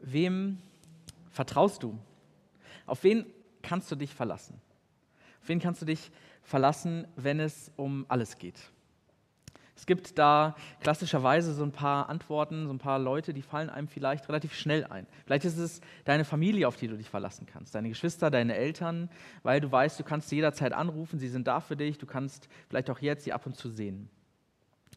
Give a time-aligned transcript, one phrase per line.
[0.00, 0.58] wem
[1.30, 1.98] vertraust du?
[2.86, 3.26] Auf wen
[3.62, 4.60] kannst du dich verlassen?
[5.42, 6.10] Auf wen kannst du dich
[6.42, 8.60] verlassen, wenn es um alles geht?
[9.80, 13.88] Es gibt da klassischerweise so ein paar Antworten, so ein paar Leute, die fallen einem
[13.88, 15.06] vielleicht relativ schnell ein.
[15.24, 19.08] Vielleicht ist es deine Familie, auf die du dich verlassen kannst, deine Geschwister, deine Eltern,
[19.42, 22.50] weil du weißt, du kannst sie jederzeit anrufen, sie sind da für dich, du kannst
[22.68, 24.10] vielleicht auch jetzt sie ab und zu sehen.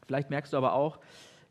[0.06, 0.98] Vielleicht merkst du aber auch,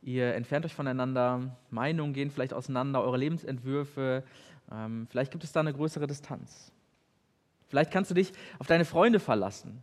[0.04, 4.24] ihr entfernt euch voneinander, Meinungen gehen vielleicht auseinander, eure Lebensentwürfe,
[4.72, 6.72] ähm, vielleicht gibt es da eine größere Distanz.
[7.68, 9.82] Vielleicht kannst du dich auf deine Freunde verlassen.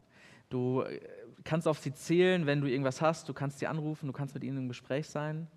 [0.48, 1.00] Du äh,
[1.44, 4.44] kannst auf sie zählen, wenn du irgendwas hast, du kannst sie anrufen, du kannst mit
[4.44, 5.48] ihnen im Gespräch sein.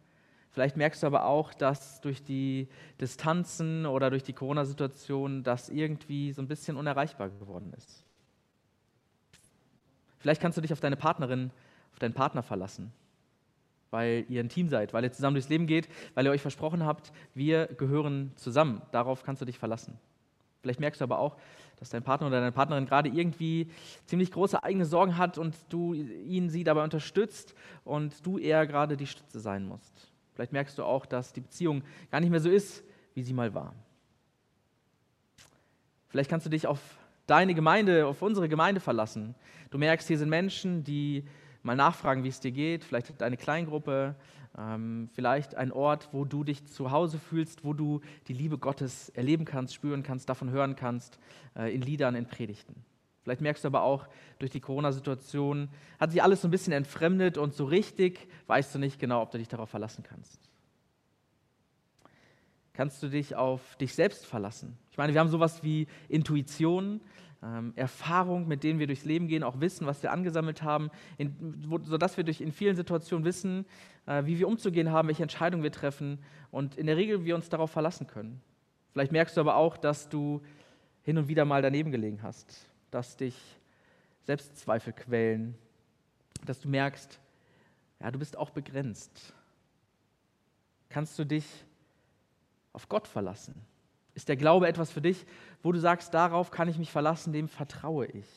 [0.49, 2.67] Vielleicht merkst du aber auch, dass durch die
[3.02, 8.05] Distanzen oder durch die Corona-Situation das irgendwie so ein bisschen unerreichbar geworden ist.
[10.20, 11.52] Vielleicht kannst du dich auf deine Partnerin,
[11.91, 12.94] auf deinen Partner verlassen,
[13.93, 16.83] weil ihr ein Team seid, weil ihr zusammen durchs Leben geht, weil ihr euch versprochen
[16.83, 18.81] habt, wir gehören zusammen.
[18.91, 19.99] Darauf kannst du dich verlassen.
[20.61, 21.38] Vielleicht merkst du aber auch,
[21.77, 23.69] dass dein Partner oder deine Partnerin gerade irgendwie
[24.05, 28.97] ziemlich große eigene Sorgen hat und du ihn, sie dabei unterstützt und du eher gerade
[28.97, 30.11] die Stütze sein musst.
[30.33, 33.53] Vielleicht merkst du auch, dass die Beziehung gar nicht mehr so ist, wie sie mal
[33.53, 33.75] war.
[36.07, 36.80] Vielleicht kannst du dich auf
[37.28, 39.35] deine Gemeinde, auf unsere Gemeinde verlassen.
[39.69, 41.25] Du merkst, hier sind Menschen, die
[41.64, 44.16] mal nachfragen, wie es dir geht, vielleicht deine Kleingruppe,
[44.58, 49.09] ähm, vielleicht ein Ort, wo du dich zu Hause fühlst, wo du die Liebe Gottes
[49.09, 51.17] erleben kannst, spüren kannst, davon hören kannst,
[51.56, 52.75] äh, in Liedern, in Predigten.
[53.23, 55.69] Vielleicht merkst du aber auch, durch die Corona-Situation
[56.00, 59.31] hat sich alles so ein bisschen entfremdet und so richtig weißt du nicht genau, ob
[59.31, 60.39] du dich darauf verlassen kannst.
[62.73, 64.78] Kannst du dich auf dich selbst verlassen?
[64.91, 67.02] Ich meine, wir haben sowas wie Intuition,
[67.44, 71.36] ähm, Erfahrung, mit denen wir durchs Leben gehen, auch Wissen, was wir angesammelt haben, in,
[71.67, 73.66] wo, sodass wir durch in vielen Situationen wissen,
[74.05, 76.19] äh, wie wir umzugehen haben, welche Entscheidungen wir treffen
[76.52, 78.41] und in der Regel wir uns darauf verlassen können.
[78.91, 80.41] Vielleicht merkst du aber auch, dass du
[81.03, 83.35] hin und wieder mal daneben gelegen hast, dass dich
[84.23, 85.55] Selbstzweifel quälen,
[86.45, 87.19] dass du merkst,
[88.00, 89.34] ja, du bist auch begrenzt.
[90.89, 91.45] Kannst du dich
[92.72, 93.56] auf Gott verlassen?
[94.16, 95.25] Ist der Glaube etwas für dich,
[95.62, 98.28] wo du sagst, darauf kann ich mich verlassen, dem vertraue ich?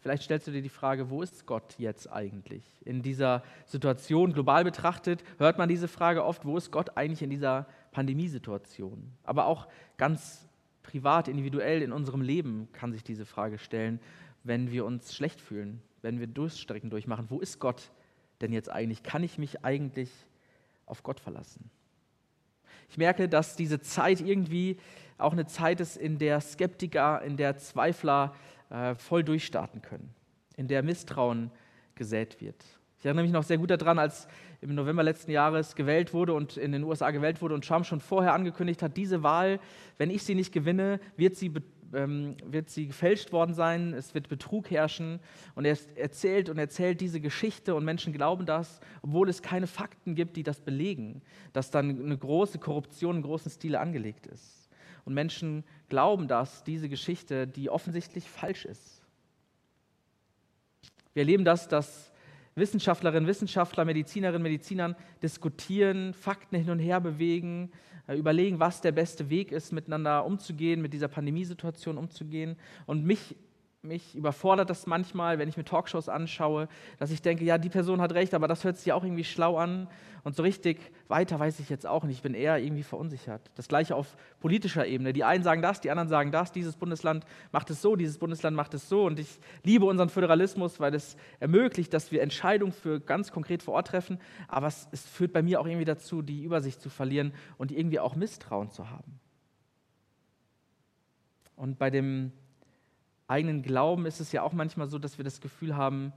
[0.00, 2.64] Vielleicht stellst du dir die Frage, wo ist Gott jetzt eigentlich?
[2.84, 7.30] In dieser Situation global betrachtet hört man diese Frage oft, wo ist Gott eigentlich in
[7.30, 9.12] dieser Pandemiesituation?
[9.24, 10.48] Aber auch ganz
[10.82, 14.00] privat, individuell in unserem Leben kann sich diese Frage stellen,
[14.44, 17.26] wenn wir uns schlecht fühlen, wenn wir Durststrecken durchmachen.
[17.28, 17.90] Wo ist Gott
[18.40, 19.02] denn jetzt eigentlich?
[19.02, 20.10] Kann ich mich eigentlich
[20.86, 21.70] auf Gott verlassen?
[22.90, 24.78] Ich merke, dass diese Zeit irgendwie
[25.18, 28.34] auch eine Zeit ist, in der Skeptiker, in der Zweifler
[28.70, 30.14] äh, voll durchstarten können,
[30.56, 31.50] in der Misstrauen
[31.94, 32.64] gesät wird.
[32.98, 34.26] Ich erinnere mich noch sehr gut daran, als
[34.60, 38.00] im November letzten Jahres gewählt wurde und in den USA gewählt wurde und Trump schon
[38.00, 39.60] vorher angekündigt hat, diese Wahl,
[39.98, 41.52] wenn ich sie nicht gewinne, wird sie
[41.92, 45.20] ähm, wird sie gefälscht worden sein, es wird Betrug herrschen.
[45.54, 50.14] Und er erzählt und erzählt diese Geschichte und Menschen glauben das, obwohl es keine Fakten
[50.14, 51.22] gibt, die das belegen,
[51.52, 54.68] dass dann eine große Korruption im großen Stile angelegt ist.
[55.04, 59.02] Und Menschen glauben das, diese Geschichte, die offensichtlich falsch ist.
[61.14, 62.07] Wir erleben das, dass
[62.58, 67.70] Wissenschaftlerinnen, Wissenschaftler, Medizinerinnen, Medizinern diskutieren, Fakten hin und her bewegen,
[68.06, 72.56] äh, überlegen, was der beste Weg ist, miteinander umzugehen, mit dieser Pandemiesituation umzugehen.
[72.86, 73.36] Und mich
[73.88, 76.68] mich überfordert das manchmal, wenn ich mir Talkshows anschaue,
[76.98, 79.56] dass ich denke, ja, die Person hat recht, aber das hört sich auch irgendwie schlau
[79.56, 79.88] an.
[80.24, 80.78] Und so richtig
[81.08, 82.16] weiter weiß ich jetzt auch nicht.
[82.16, 83.40] Ich bin eher irgendwie verunsichert.
[83.54, 85.12] Das gleiche auf politischer Ebene.
[85.12, 86.52] Die einen sagen das, die anderen sagen das.
[86.52, 89.06] Dieses Bundesland macht es so, dieses Bundesland macht es so.
[89.06, 93.74] Und ich liebe unseren Föderalismus, weil es ermöglicht, dass wir Entscheidungen für ganz konkret vor
[93.74, 94.18] Ort treffen.
[94.48, 98.00] Aber es, es führt bei mir auch irgendwie dazu, die Übersicht zu verlieren und irgendwie
[98.00, 99.20] auch Misstrauen zu haben.
[101.56, 102.32] Und bei dem
[103.28, 106.12] eigenen Glauben ist es ja auch manchmal so, dass wir das Gefühl haben,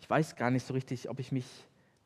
[0.00, 1.46] ich weiß gar nicht so richtig, ob ich mich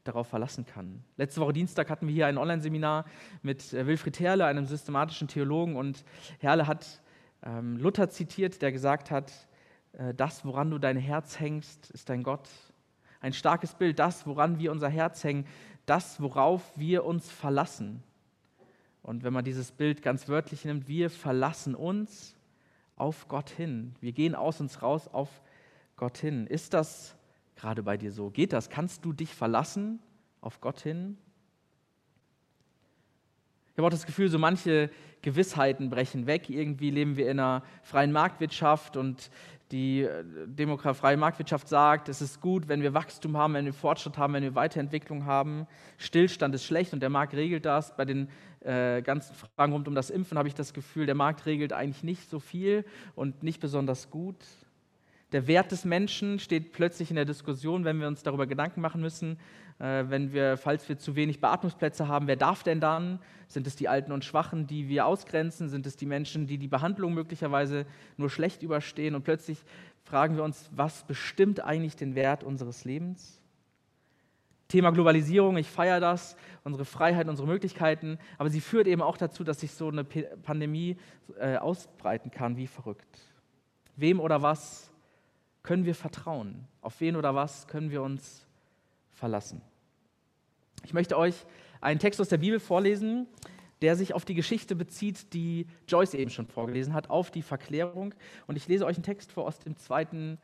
[0.04, 1.02] darauf verlassen kann.
[1.16, 3.04] Letzte Woche Dienstag hatten wir hier ein Online-Seminar
[3.42, 6.04] mit äh, Wilfried Herle, einem systematischen Theologen, und
[6.38, 7.00] Herle hat
[7.44, 9.32] ähm, Luther zitiert, der gesagt hat,
[9.92, 12.48] äh, das, woran du dein Herz hängst, ist dein Gott.
[13.21, 15.47] Ein starkes Bild, das, woran wir unser Herz hängen,
[15.86, 18.03] das, worauf wir uns verlassen.
[19.03, 22.36] Und wenn man dieses Bild ganz wörtlich nimmt, wir verlassen uns
[22.97, 23.94] auf Gott hin.
[24.00, 25.42] Wir gehen aus uns raus auf
[25.97, 26.47] Gott hin.
[26.47, 27.16] Ist das
[27.56, 28.30] gerade bei dir so?
[28.30, 28.71] Geht das?
[28.71, 30.00] Kannst du dich verlassen
[30.41, 31.16] auf Gott hin?
[33.72, 34.91] Ich habe auch das Gefühl, so manche
[35.22, 36.50] Gewissheiten brechen weg.
[36.50, 39.30] Irgendwie leben wir in einer freien Marktwirtschaft und
[39.72, 44.18] Die äh, demografie Marktwirtschaft sagt, es ist gut, wenn wir Wachstum haben, wenn wir Fortschritt
[44.18, 45.66] haben, wenn wir Weiterentwicklung haben.
[45.97, 47.97] Stillstand ist schlecht und der Markt regelt das.
[47.97, 48.28] Bei den
[48.64, 52.04] äh, ganzen Fragen rund um das Impfen habe ich das Gefühl, der Markt regelt eigentlich
[52.04, 54.36] nicht so viel und nicht besonders gut.
[55.32, 59.00] Der Wert des Menschen steht plötzlich in der Diskussion, wenn wir uns darüber Gedanken machen
[59.00, 59.38] müssen,
[59.78, 63.18] äh, wenn wir, falls wir zu wenig Beatmungsplätze haben, wer darf denn dann?
[63.48, 65.68] Sind es die Alten und Schwachen, die wir ausgrenzen?
[65.68, 67.86] Sind es die Menschen, die die Behandlung möglicherweise
[68.16, 69.15] nur schlecht überstehen?
[69.15, 69.58] Und plötzlich
[70.04, 73.41] fragen wir uns, was bestimmt eigentlich den Wert unseres Lebens?
[74.72, 76.34] Thema Globalisierung, ich feiere das,
[76.65, 80.97] unsere Freiheit, unsere Möglichkeiten, aber sie führt eben auch dazu, dass sich so eine Pandemie
[81.39, 83.19] äh, ausbreiten kann wie verrückt.
[83.97, 84.91] Wem oder was
[85.63, 86.66] können wir vertrauen?
[86.80, 88.47] Auf wen oder was können wir uns
[89.10, 89.60] verlassen?
[90.86, 91.34] Ich möchte euch
[91.83, 93.27] einen Text aus der Bibel vorlesen,
[93.83, 98.15] der sich auf die Geschichte bezieht, die Joyce eben schon vorgelesen hat, auf die Verklärung.
[98.47, 100.39] Und ich lese euch einen Text vor aus dem zweiten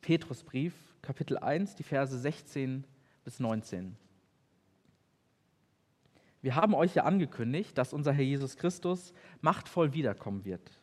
[0.00, 0.72] Petrusbrief,
[1.02, 2.84] Kapitel 1, die Verse 16
[3.24, 3.96] bis 19.
[6.42, 10.78] Wir haben euch ja angekündigt, dass unser Herr Jesus Christus machtvoll wiederkommen wird.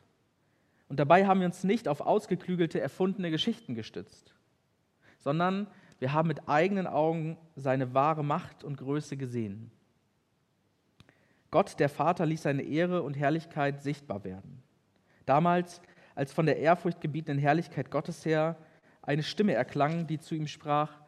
[0.90, 4.34] Und dabei haben wir uns nicht auf ausgeklügelte, erfundene Geschichten gestützt,
[5.20, 5.68] sondern
[6.00, 9.72] wir haben mit eigenen Augen seine wahre Macht und Größe gesehen.
[11.52, 14.64] Gott, der Vater, ließ seine Ehre und Herrlichkeit sichtbar werden.
[15.28, 15.82] Damals,
[16.16, 18.58] als von der Ehrfurcht gebietenden Herrlichkeit Gottes her
[19.02, 21.01] eine Stimme erklang, die zu ihm sprach,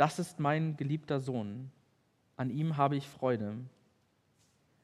[0.00, 1.70] das ist mein geliebter Sohn,
[2.36, 3.56] an ihm habe ich Freude.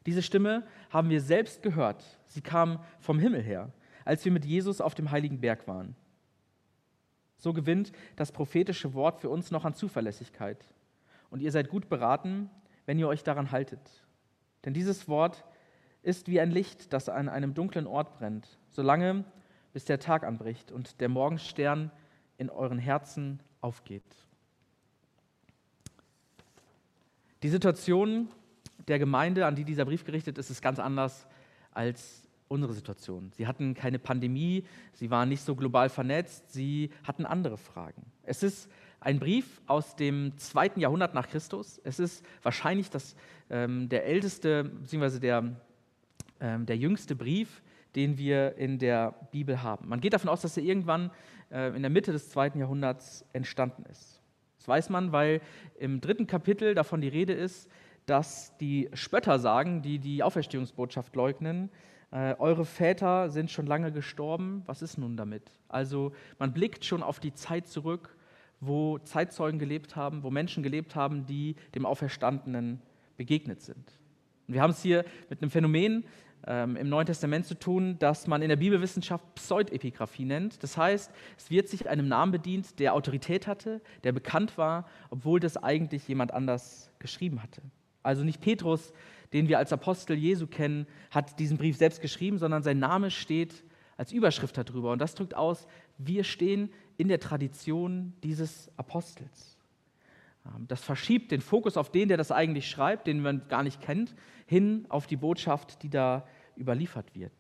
[0.05, 3.73] Diese Stimme haben wir selbst gehört, sie kam vom Himmel her
[4.07, 5.95] als wir mit Jesus auf dem heiligen Berg waren.
[7.39, 10.65] So gewinnt das prophetische Wort für uns noch an Zuverlässigkeit.
[11.29, 12.49] Und ihr seid gut beraten,
[12.87, 13.81] wenn ihr euch daran haltet.
[14.65, 15.45] Denn dieses Wort
[16.03, 19.25] ist wie ein Licht, das an einem dunklen Ort brennt, solange
[19.73, 21.91] bis der Tag anbricht und der Morgenstern
[22.39, 24.26] in euren Herzen aufgeht.
[27.43, 28.29] Die Situation
[28.89, 31.27] der Gemeinde, an die dieser Brief gerichtet ist, ist ganz anders
[31.73, 33.33] als unsere Situation.
[33.33, 38.03] Sie hatten keine Pandemie, sie waren nicht so global vernetzt, sie hatten andere Fragen.
[38.23, 41.81] Es ist ein Brief aus dem zweiten Jahrhundert nach Christus.
[41.85, 43.17] Es ist wahrscheinlich das,
[43.51, 45.57] ähm, der älteste, beziehungsweise der,
[46.41, 47.63] ähm, der jüngste Brief,
[47.95, 49.89] den wir in der Bibel haben.
[49.89, 51.11] Man geht davon aus, dass er irgendwann
[51.51, 54.16] äh, in der Mitte des zweiten Jahrhunderts entstanden ist.
[54.67, 55.41] Das weiß man, weil
[55.79, 57.71] im dritten Kapitel davon die Rede ist,
[58.05, 61.71] dass die Spötter sagen, die die Auferstehungsbotschaft leugnen,
[62.11, 65.53] äh, eure Väter sind schon lange gestorben, was ist nun damit?
[65.69, 66.11] Also
[66.41, 68.17] man blickt schon auf die Zeit zurück,
[68.59, 72.83] wo Zeitzeugen gelebt haben, wo Menschen gelebt haben, die dem Auferstandenen
[73.17, 74.01] begegnet sind.
[74.49, 76.05] Und wir haben es hier mit einem Phänomen
[76.47, 80.63] ähm, im Neuen Testament zu tun, das man in der Bibelwissenschaft Pseudepigraphie nennt.
[80.63, 85.41] Das heißt, es wird sich einem Namen bedient, der Autorität hatte, der bekannt war, obwohl
[85.41, 87.63] das eigentlich jemand anders geschrieben hatte.
[88.03, 88.93] Also nicht Petrus
[89.33, 93.65] den wir als Apostel Jesu kennen, hat diesen Brief selbst geschrieben, sondern sein Name steht
[93.97, 94.93] als Überschrift darüber.
[94.93, 95.67] Und das drückt aus,
[95.99, 99.57] wir stehen in der Tradition dieses Apostels.
[100.47, 103.81] Ähm, das verschiebt den Fokus auf den, der das eigentlich schreibt, den man gar nicht
[103.81, 104.15] kennt,
[104.47, 107.33] hin auf die Botschaft, die da überliefert wird.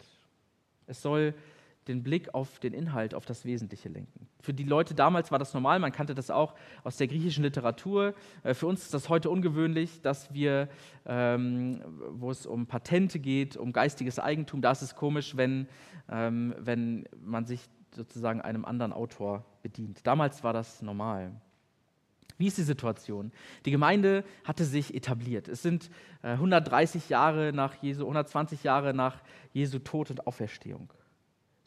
[0.86, 1.34] Es soll
[1.88, 4.28] den Blick auf den Inhalt, auf das Wesentliche lenken.
[4.40, 8.14] Für die Leute damals war das normal, man kannte das auch aus der griechischen Literatur.
[8.42, 10.68] Äh, für uns ist das heute ungewöhnlich, dass wir,
[11.04, 11.80] ähm,
[12.10, 15.68] wo es um Patente geht, um geistiges Eigentum, da ist es komisch, wenn,
[16.08, 17.60] ähm, wenn man sich
[17.94, 20.06] sozusagen einem anderen Autor bedient.
[20.06, 21.40] Damals war das normal.
[22.38, 23.32] Wie ist die Situation?
[23.64, 25.48] Die Gemeinde hatte sich etabliert.
[25.48, 25.90] Es sind
[26.22, 30.92] äh, 130 Jahre nach Jesu, 120 Jahre nach Jesu Tod und Auferstehung.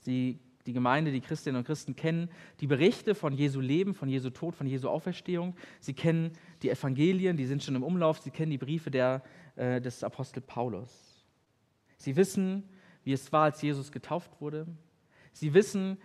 [0.02, 4.30] Sie, die Gemeinde, die Christinnen und Christen kennen die Berichte von Jesu Leben, von Jesu
[4.30, 5.56] Tod, von Jesu Auferstehung.
[5.80, 8.20] Sie kennen die Evangelien, die sind schon im Umlauf.
[8.20, 9.24] Sie kennen die Briefe der,
[9.56, 11.26] äh, des Apostel Paulus.
[11.98, 12.64] Sie wissen,
[13.04, 14.68] wie es war, als Jesus getauft wurde.
[15.34, 15.98] Sie wissen,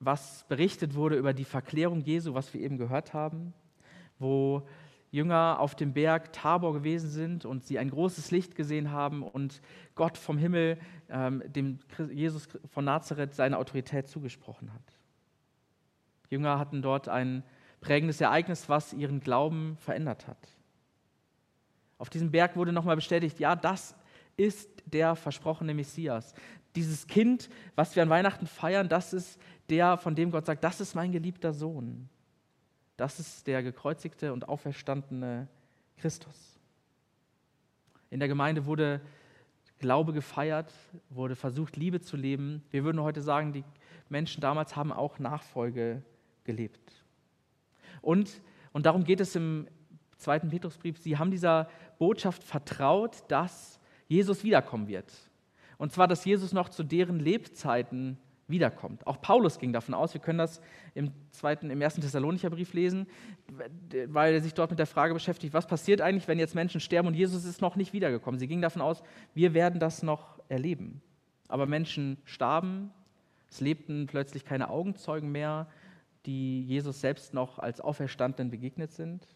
[0.00, 3.52] was berichtet wurde über die Verklärung Jesu, was wir eben gehört haben,
[4.18, 4.66] wo
[5.10, 9.62] Jünger auf dem Berg Tabor gewesen sind und sie ein großes Licht gesehen haben und
[9.94, 11.78] Gott vom Himmel ähm, dem
[12.10, 14.82] Jesus von Nazareth seine Autorität zugesprochen hat.
[16.28, 17.42] Jünger hatten dort ein
[17.80, 20.56] prägendes Ereignis, was ihren Glauben verändert hat.
[21.96, 23.94] Auf diesem Berg wurde nochmal bestätigt, ja, das
[24.36, 26.34] ist der versprochene Messias.
[26.76, 30.80] Dieses Kind, was wir an Weihnachten feiern, das ist der, von dem Gott sagt, das
[30.80, 32.08] ist mein geliebter Sohn.
[32.98, 35.46] Das ist der gekreuzigte und auferstandene
[35.98, 36.58] Christus.
[38.10, 39.00] In der Gemeinde wurde
[39.78, 40.74] Glaube gefeiert,
[41.08, 42.64] wurde versucht, Liebe zu leben.
[42.72, 43.62] Wir würden heute sagen, die
[44.08, 46.02] Menschen damals haben auch Nachfolge
[46.42, 47.04] gelebt.
[48.02, 49.68] Und, und darum geht es im
[50.16, 51.68] zweiten Petrusbrief, sie haben dieser
[52.00, 53.78] Botschaft vertraut, dass
[54.08, 55.12] Jesus wiederkommen wird.
[55.76, 59.06] Und zwar, dass Jesus noch zu deren Lebzeiten wiederkommt.
[59.06, 60.60] Auch Paulus ging davon aus, wir können das
[60.94, 63.06] im, zweiten, im ersten Thessalonicher Brief lesen,
[64.06, 67.08] weil er sich dort mit der Frage beschäftigt, was passiert eigentlich, wenn jetzt Menschen sterben
[67.08, 68.40] und Jesus ist noch nicht wiedergekommen.
[68.40, 69.02] Sie gingen davon aus,
[69.34, 71.02] wir werden das noch erleben.
[71.48, 72.90] Aber Menschen starben,
[73.50, 75.68] es lebten plötzlich keine Augenzeugen mehr,
[76.26, 79.26] die Jesus selbst noch als Auferstandenen begegnet sind.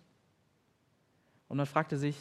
[1.49, 2.17] Und man fragte sich,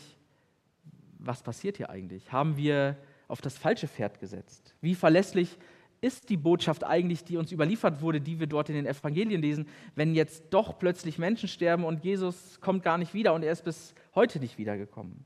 [1.19, 2.31] was passiert hier eigentlich?
[2.31, 4.75] Haben wir auf das falsche Pferd gesetzt?
[4.81, 5.57] Wie verlässlich
[6.01, 9.67] ist die Botschaft eigentlich, die uns überliefert wurde, die wir dort in den Evangelien lesen,
[9.96, 13.63] wenn jetzt doch plötzlich Menschen sterben und Jesus kommt gar nicht wieder und er ist
[13.63, 15.25] bis heute nicht wiedergekommen?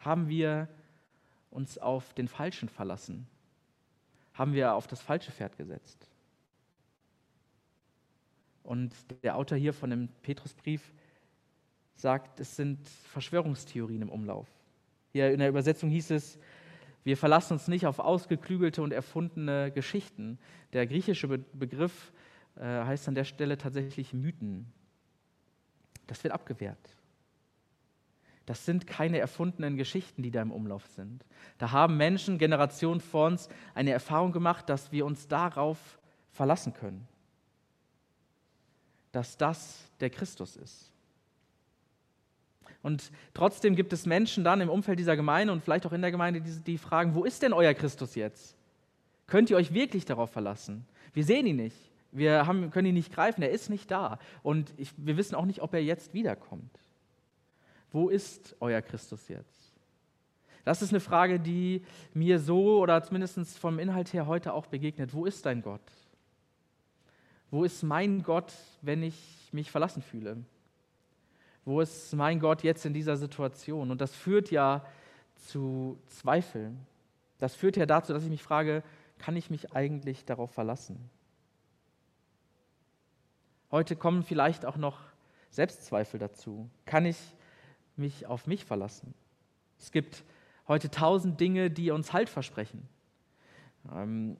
[0.00, 0.68] Haben wir
[1.50, 3.28] uns auf den Falschen verlassen?
[4.34, 6.08] Haben wir auf das falsche Pferd gesetzt?
[8.64, 10.92] Und der Autor hier von dem Petrusbrief
[11.94, 14.48] sagt, es sind Verschwörungstheorien im Umlauf.
[15.12, 16.38] Hier in der Übersetzung hieß es,
[17.04, 20.38] wir verlassen uns nicht auf ausgeklügelte und erfundene Geschichten.
[20.72, 22.12] Der griechische Begriff
[22.56, 24.72] äh, heißt an der Stelle tatsächlich Mythen.
[26.06, 26.96] Das wird abgewehrt.
[28.46, 31.24] Das sind keine erfundenen Geschichten, die da im Umlauf sind.
[31.58, 36.00] Da haben Menschen, Generationen vor uns, eine Erfahrung gemacht, dass wir uns darauf
[36.32, 37.06] verlassen können.
[39.12, 40.89] Dass das der Christus ist.
[42.82, 46.10] Und trotzdem gibt es Menschen dann im Umfeld dieser Gemeinde und vielleicht auch in der
[46.10, 48.56] Gemeinde, die, die fragen, wo ist denn euer Christus jetzt?
[49.26, 50.86] Könnt ihr euch wirklich darauf verlassen?
[51.12, 51.76] Wir sehen ihn nicht.
[52.12, 53.42] Wir haben, können ihn nicht greifen.
[53.42, 54.18] Er ist nicht da.
[54.42, 56.70] Und ich, wir wissen auch nicht, ob er jetzt wiederkommt.
[57.92, 59.72] Wo ist euer Christus jetzt?
[60.64, 61.82] Das ist eine Frage, die
[62.14, 65.12] mir so oder zumindest vom Inhalt her heute auch begegnet.
[65.12, 65.80] Wo ist dein Gott?
[67.50, 70.38] Wo ist mein Gott, wenn ich mich verlassen fühle?
[71.64, 73.90] Wo ist mein Gott jetzt in dieser Situation?
[73.90, 74.84] Und das führt ja
[75.36, 76.86] zu Zweifeln.
[77.38, 78.82] Das führt ja dazu, dass ich mich frage,
[79.18, 81.10] kann ich mich eigentlich darauf verlassen?
[83.70, 84.98] Heute kommen vielleicht auch noch
[85.50, 86.68] Selbstzweifel dazu.
[86.86, 87.18] Kann ich
[87.96, 89.14] mich auf mich verlassen?
[89.78, 90.24] Es gibt
[90.66, 92.88] heute tausend Dinge, die uns Halt versprechen.
[93.92, 94.36] Ähm,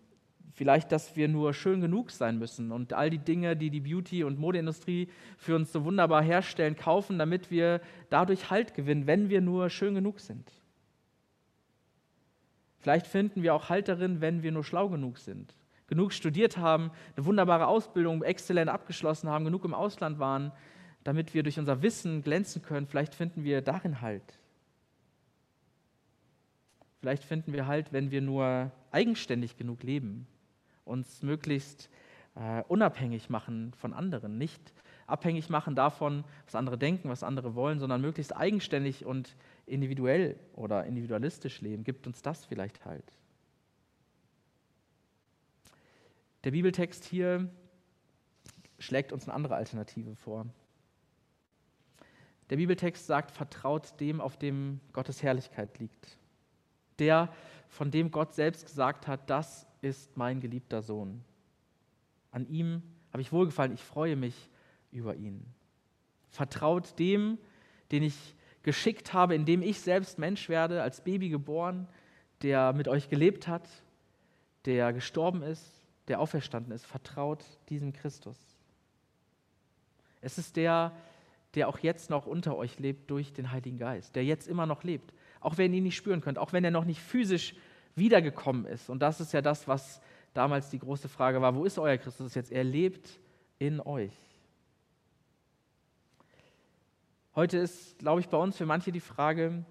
[0.53, 4.25] Vielleicht, dass wir nur schön genug sein müssen und all die Dinge, die die Beauty-
[4.25, 9.41] und Modeindustrie für uns so wunderbar herstellen, kaufen, damit wir dadurch Halt gewinnen, wenn wir
[9.41, 10.51] nur schön genug sind.
[12.79, 15.55] Vielleicht finden wir auch Halt darin, wenn wir nur schlau genug sind,
[15.87, 20.51] genug studiert haben, eine wunderbare Ausbildung exzellent abgeschlossen haben, genug im Ausland waren,
[21.05, 22.87] damit wir durch unser Wissen glänzen können.
[22.87, 24.39] Vielleicht finden wir darin Halt.
[27.01, 30.27] Vielleicht finden wir Halt, wenn wir nur eigenständig genug leben,
[30.91, 31.89] uns möglichst
[32.35, 34.75] äh, unabhängig machen von anderen, nicht
[35.07, 40.85] abhängig machen davon, was andere denken, was andere wollen, sondern möglichst eigenständig und individuell oder
[40.85, 43.05] individualistisch leben, gibt uns das vielleicht halt.
[46.45, 47.51] Der Bibeltext hier
[48.79, 50.47] schlägt uns eine andere Alternative vor.
[52.49, 56.17] Der Bibeltext sagt, vertraut dem, auf dem Gottes Herrlichkeit liegt.
[56.99, 57.33] Der,
[57.69, 61.23] von dem Gott selbst gesagt hat, das ist mein geliebter Sohn.
[62.31, 62.83] An ihm
[63.13, 64.35] habe ich wohlgefallen, ich freue mich
[64.93, 65.45] über ihn.
[66.29, 67.39] Vertraut dem,
[67.91, 71.89] den ich geschickt habe, indem ich selbst Mensch werde, als Baby geboren,
[72.43, 73.69] der mit euch gelebt hat,
[74.65, 76.87] der gestorben ist, der auferstanden ist.
[76.87, 78.39] Vertraut diesem Christus.
[80.21, 80.93] Es ist der,
[81.55, 84.85] der auch jetzt noch unter euch lebt durch den Heiligen Geist, der jetzt immer noch
[84.85, 87.55] lebt, auch wenn ihr ihn nicht spüren könnt, auch wenn er noch nicht physisch
[87.97, 88.91] wiedergekommen ist.
[88.91, 90.01] Und das ist ja das, was
[90.35, 92.53] damals die große Frage war, wo ist euer Christus jetzt?
[92.53, 93.19] Er lebt
[93.59, 94.15] in euch.
[97.35, 99.65] Heute ist, glaube ich, bei uns für manche die Frage,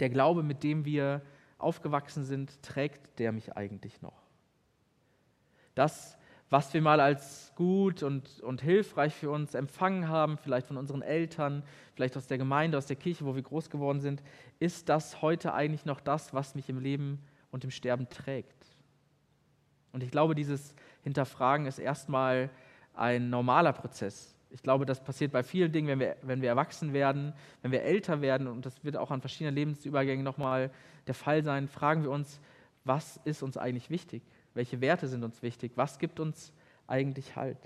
[0.00, 1.22] der Glaube, mit dem wir
[1.58, 4.22] aufgewachsen sind, trägt der mich eigentlich noch?
[5.74, 6.18] Das,
[6.50, 11.02] was wir mal als gut und, und hilfreich für uns empfangen haben, vielleicht von unseren
[11.02, 11.62] Eltern,
[11.94, 14.22] vielleicht aus der Gemeinde, aus der Kirche, wo wir groß geworden sind,
[14.58, 17.20] ist das heute eigentlich noch das, was mich im Leben
[17.54, 18.66] und im Sterben trägt.
[19.92, 22.50] Und ich glaube, dieses Hinterfragen ist erstmal
[22.94, 24.34] ein normaler Prozess.
[24.50, 27.32] Ich glaube, das passiert bei vielen Dingen, wenn wir, wenn wir erwachsen werden,
[27.62, 30.72] wenn wir älter werden, und das wird auch an verschiedenen Lebensübergängen nochmal
[31.06, 32.40] der Fall sein, fragen wir uns,
[32.82, 34.24] was ist uns eigentlich wichtig?
[34.54, 35.72] Welche Werte sind uns wichtig?
[35.76, 36.52] Was gibt uns
[36.88, 37.58] eigentlich Halt?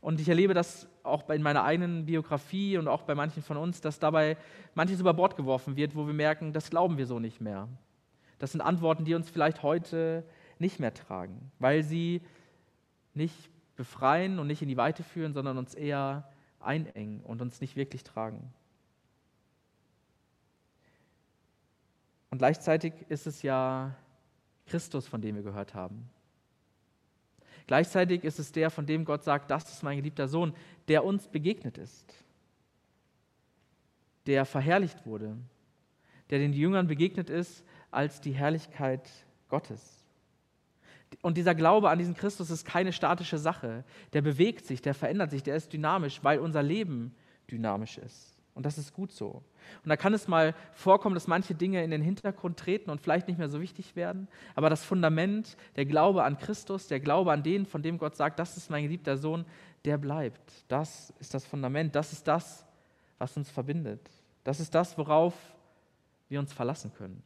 [0.00, 3.80] Und ich erlebe das auch in meiner eigenen Biografie und auch bei manchen von uns,
[3.80, 4.36] dass dabei
[4.74, 7.68] manches über Bord geworfen wird, wo wir merken, das glauben wir so nicht mehr.
[8.42, 10.24] Das sind Antworten, die uns vielleicht heute
[10.58, 12.22] nicht mehr tragen, weil sie
[13.14, 13.36] nicht
[13.76, 18.02] befreien und nicht in die Weite führen, sondern uns eher einengen und uns nicht wirklich
[18.02, 18.52] tragen.
[22.30, 23.94] Und gleichzeitig ist es ja
[24.66, 26.10] Christus, von dem wir gehört haben.
[27.68, 30.52] Gleichzeitig ist es der, von dem Gott sagt, das ist mein geliebter Sohn,
[30.88, 32.12] der uns begegnet ist,
[34.26, 35.38] der verherrlicht wurde,
[36.30, 39.08] der den Jüngern begegnet ist als die Herrlichkeit
[39.48, 40.04] Gottes.
[41.20, 43.84] Und dieser Glaube an diesen Christus ist keine statische Sache.
[44.14, 47.14] Der bewegt sich, der verändert sich, der ist dynamisch, weil unser Leben
[47.50, 48.32] dynamisch ist.
[48.54, 49.42] Und das ist gut so.
[49.82, 53.28] Und da kann es mal vorkommen, dass manche Dinge in den Hintergrund treten und vielleicht
[53.28, 54.28] nicht mehr so wichtig werden.
[54.54, 58.38] Aber das Fundament, der Glaube an Christus, der Glaube an den, von dem Gott sagt,
[58.38, 59.46] das ist mein geliebter Sohn,
[59.84, 60.64] der bleibt.
[60.68, 61.94] Das ist das Fundament.
[61.94, 62.66] Das ist das,
[63.18, 64.10] was uns verbindet.
[64.44, 65.34] Das ist das, worauf
[66.28, 67.22] wir uns verlassen können.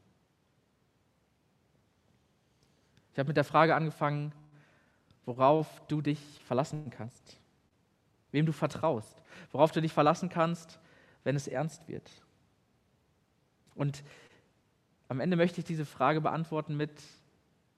[3.17, 4.31] Ich habe mit der Frage angefangen,
[5.25, 7.39] worauf du dich verlassen kannst,
[8.31, 10.79] wem du vertraust, worauf du dich verlassen kannst,
[11.25, 12.11] wenn es ernst wird.
[13.75, 14.05] Und
[15.09, 16.93] am Ende möchte ich diese Frage beantworten mit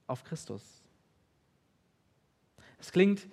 [0.08, 0.82] auf Christus.
[2.80, 3.28] Es klingt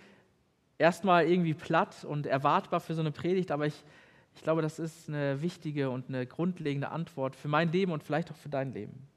[0.77, 3.83] erstmal irgendwie platt und erwartbar für so eine Predigt, aber ich,
[4.35, 8.29] ich glaube, das ist eine wichtige und eine grundlegende Antwort für mein Leben und vielleicht
[8.29, 9.07] auch für dein Leben.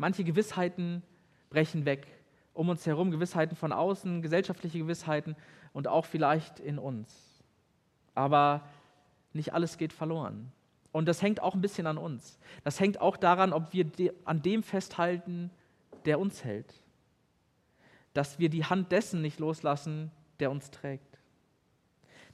[0.00, 1.02] Manche Gewissheiten
[1.50, 2.06] brechen weg.
[2.54, 5.36] Um uns herum Gewissheiten von außen, gesellschaftliche Gewissheiten
[5.74, 7.44] und auch vielleicht in uns.
[8.14, 8.66] Aber
[9.34, 10.52] nicht alles geht verloren.
[10.90, 12.38] Und das hängt auch ein bisschen an uns.
[12.64, 15.50] Das hängt auch daran, ob wir an dem festhalten,
[16.06, 16.72] der uns hält.
[18.14, 21.18] Dass wir die Hand dessen nicht loslassen, der uns trägt.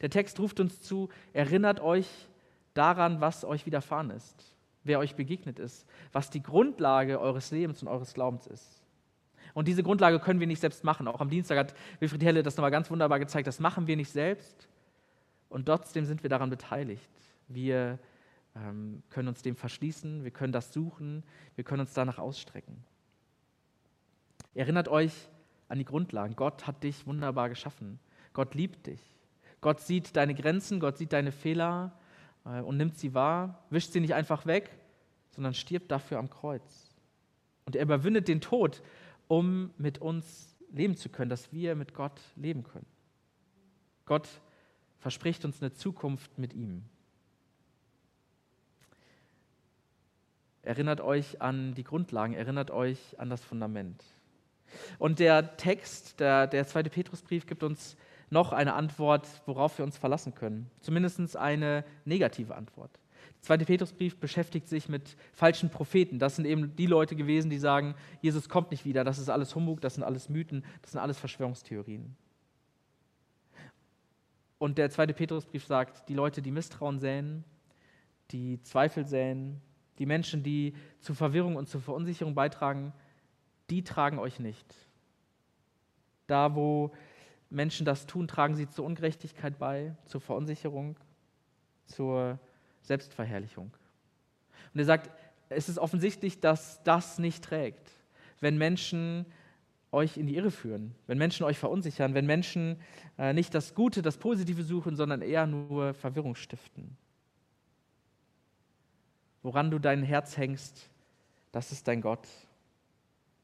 [0.02, 2.06] Der Text ruft uns zu, erinnert euch
[2.74, 4.55] daran, was euch widerfahren ist
[4.86, 8.82] wer euch begegnet ist, was die Grundlage eures Lebens und eures Glaubens ist.
[9.54, 11.08] Und diese Grundlage können wir nicht selbst machen.
[11.08, 13.46] Auch am Dienstag hat Wilfried Helle das nochmal ganz wunderbar gezeigt.
[13.46, 14.68] Das machen wir nicht selbst
[15.48, 17.08] und trotzdem sind wir daran beteiligt.
[17.48, 17.98] Wir
[18.54, 21.22] ähm, können uns dem verschließen, wir können das suchen,
[21.54, 22.84] wir können uns danach ausstrecken.
[24.54, 25.12] Erinnert euch
[25.68, 26.36] an die Grundlagen.
[26.36, 27.98] Gott hat dich wunderbar geschaffen.
[28.32, 29.00] Gott liebt dich.
[29.60, 31.92] Gott sieht deine Grenzen, Gott sieht deine Fehler
[32.44, 34.70] äh, und nimmt sie wahr, wischt sie nicht einfach weg,
[35.36, 36.96] sondern stirbt dafür am Kreuz.
[37.66, 38.82] Und er überwindet den Tod,
[39.28, 42.86] um mit uns leben zu können, dass wir mit Gott leben können.
[44.06, 44.28] Gott
[44.98, 46.84] verspricht uns eine Zukunft mit ihm.
[50.62, 54.02] Erinnert euch an die Grundlagen, erinnert euch an das Fundament.
[54.98, 57.96] Und der Text, der, der zweite Petrusbrief, gibt uns
[58.30, 60.70] noch eine Antwort, worauf wir uns verlassen können.
[60.80, 62.90] Zumindest eine negative Antwort.
[63.34, 66.18] Der zweite Petrusbrief beschäftigt sich mit falschen Propheten.
[66.18, 69.54] Das sind eben die Leute gewesen, die sagen, Jesus kommt nicht wieder, das ist alles
[69.54, 72.16] Humbug, das sind alles Mythen, das sind alles Verschwörungstheorien.
[74.58, 77.44] Und der zweite Petrusbrief sagt, die Leute, die Misstrauen säen,
[78.30, 79.60] die Zweifel säen,
[79.98, 82.92] die Menschen, die zu Verwirrung und zu Verunsicherung beitragen,
[83.70, 84.74] die tragen euch nicht.
[86.26, 86.92] Da, wo
[87.50, 90.96] Menschen das tun, tragen sie zur Ungerechtigkeit bei, zur Verunsicherung,
[91.86, 92.38] zur
[92.86, 93.72] Selbstverherrlichung.
[94.74, 95.10] Und er sagt,
[95.48, 97.90] es ist offensichtlich, dass das nicht trägt,
[98.40, 99.26] wenn Menschen
[99.92, 102.76] euch in die Irre führen, wenn Menschen euch verunsichern, wenn Menschen
[103.18, 106.96] äh, nicht das Gute, das Positive suchen, sondern eher nur Verwirrung stiften.
[109.42, 110.90] Woran du dein Herz hängst,
[111.52, 112.26] das ist dein Gott.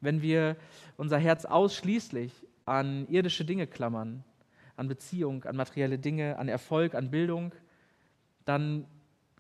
[0.01, 0.57] Wenn wir
[0.97, 2.33] unser Herz ausschließlich
[2.67, 4.25] an irdische Dinge klammern,
[4.77, 7.55] an Beziehung, an materielle Dinge, an Erfolg, an Bildung,
[8.45, 8.85] dann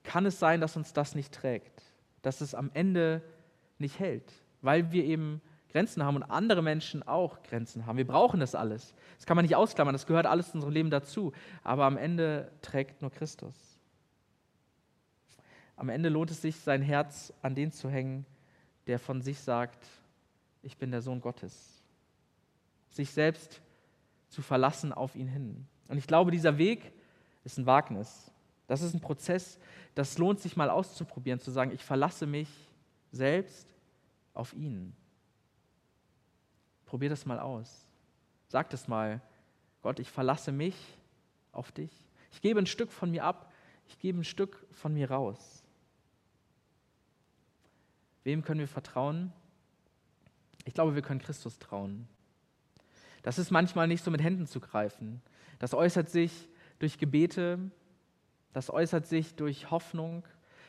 [0.05, 1.83] kann es sein, dass uns das nicht trägt,
[2.23, 3.23] dass es am Ende
[3.79, 7.97] nicht hält, weil wir eben Grenzen haben und andere Menschen auch Grenzen haben.
[7.97, 8.95] Wir brauchen das alles.
[9.17, 11.33] Das kann man nicht ausklammern, das gehört alles zu unserem Leben dazu.
[11.63, 13.55] Aber am Ende trägt nur Christus.
[15.77, 18.27] Am Ende lohnt es sich, sein Herz an den zu hängen,
[18.87, 19.87] der von sich sagt,
[20.63, 21.83] ich bin der Sohn Gottes
[22.95, 23.61] sich selbst
[24.29, 25.67] zu verlassen auf ihn hin.
[25.89, 26.93] Und ich glaube, dieser Weg
[27.45, 28.31] ist ein Wagnis.
[28.73, 29.59] Das ist ein Prozess,
[29.95, 32.49] das lohnt sich mal auszuprobieren, zu sagen, ich verlasse mich
[33.11, 33.69] selbst
[34.33, 34.97] auf ihn.
[36.87, 37.87] Probier das mal aus.
[38.49, 39.21] Sag das mal,
[39.83, 40.75] Gott, ich verlasse mich
[41.53, 41.91] auf dich.
[42.31, 43.53] Ich gebe ein Stück von mir ab,
[43.89, 45.63] ich gebe ein Stück von mir raus.
[48.25, 49.35] Wem können wir vertrauen?
[50.65, 52.09] Ich glaube, wir können Christus trauen.
[53.23, 55.21] Das ist manchmal nicht so mit Händen zu greifen.
[55.59, 57.71] Das äußert sich durch Gebete,
[58.53, 60.25] das äußert sich durch Hoffnung,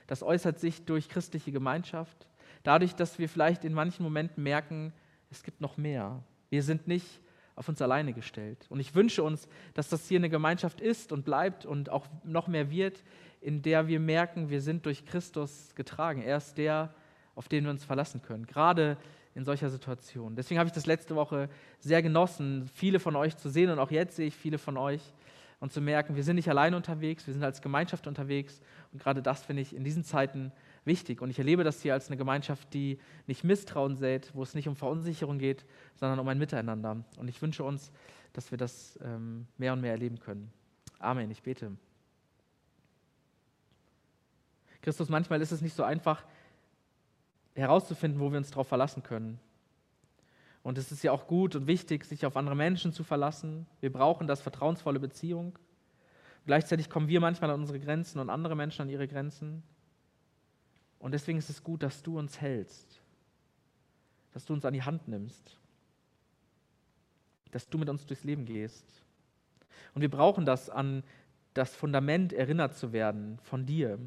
[0.07, 2.27] das äußert sich durch christliche Gemeinschaft,
[2.63, 4.93] dadurch, dass wir vielleicht in manchen Momenten merken,
[5.31, 6.23] es gibt noch mehr.
[6.49, 7.21] Wir sind nicht
[7.55, 8.65] auf uns alleine gestellt.
[8.69, 12.47] Und ich wünsche uns, dass das hier eine Gemeinschaft ist und bleibt und auch noch
[12.47, 13.03] mehr wird,
[13.41, 16.21] in der wir merken, wir sind durch Christus getragen.
[16.21, 16.93] Er ist der,
[17.35, 18.97] auf den wir uns verlassen können, gerade
[19.35, 20.35] in solcher Situation.
[20.35, 23.91] Deswegen habe ich das letzte Woche sehr genossen, viele von euch zu sehen und auch
[23.91, 25.01] jetzt sehe ich viele von euch
[25.63, 28.59] und zu merken, wir sind nicht alleine unterwegs, wir sind als Gemeinschaft unterwegs
[28.91, 30.51] und gerade das finde ich in diesen Zeiten
[30.83, 31.21] wichtig.
[31.21, 34.67] Und ich erlebe das hier als eine Gemeinschaft, die nicht Misstrauen sät, wo es nicht
[34.67, 35.63] um Verunsicherung geht,
[35.95, 37.05] sondern um ein Miteinander.
[37.17, 37.93] Und ich wünsche uns,
[38.33, 40.51] dass wir das ähm, mehr und mehr erleben können.
[40.99, 41.31] Amen.
[41.31, 41.71] Ich bete.
[44.81, 46.25] Christus, manchmal ist es nicht so einfach
[47.55, 49.39] herauszufinden, wo wir uns darauf verlassen können.
[50.63, 53.67] Und es ist ja auch gut und wichtig, sich auf andere Menschen zu verlassen.
[53.81, 55.59] Wir brauchen das vertrauensvolle Beziehung.
[56.45, 59.61] Gleichzeitig kommen wir manchmal an unsere Grenzen und andere Menschen an ihre Grenzen.
[60.99, 63.01] Und deswegen ist es gut, dass du uns hältst,
[64.31, 65.57] dass du uns an die Hand nimmst,
[67.51, 68.85] dass du mit uns durchs Leben gehst.
[69.93, 71.03] Und wir brauchen das, an
[71.53, 73.99] das Fundament erinnert zu werden von dir,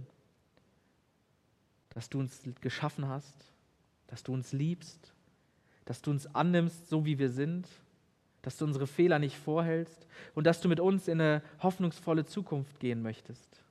[1.91, 3.53] dass du uns geschaffen hast,
[4.07, 5.13] dass du uns liebst,
[5.87, 7.67] dass du uns annimmst, so wie wir sind,
[8.43, 12.79] dass du unsere Fehler nicht vorhältst und dass du mit uns in eine hoffnungsvolle Zukunft
[12.79, 13.63] gehen möchtest.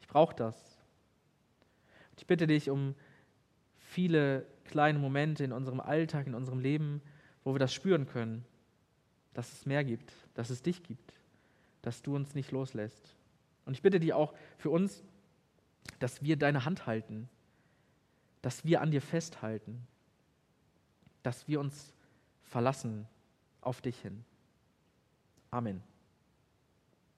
[0.00, 0.78] Ich brauche das.
[2.16, 2.94] Ich bitte dich um
[3.78, 7.02] viele kleine Momente in unserem Alltag, in unserem Leben,
[7.44, 8.44] wo wir das spüren können,
[9.34, 11.14] dass es mehr gibt, dass es dich gibt,
[11.82, 13.14] dass du uns nicht loslässt.
[13.64, 15.02] Und ich bitte dich auch für uns,
[15.98, 17.28] dass wir deine Hand halten,
[18.42, 19.86] dass wir an dir festhalten,
[21.22, 21.92] dass wir uns
[22.42, 23.06] verlassen
[23.60, 24.24] auf dich hin.
[25.50, 25.82] Amen.